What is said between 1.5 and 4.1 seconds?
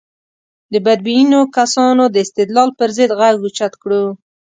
کسانو د استدلال پر ضد غږ اوچت کړو.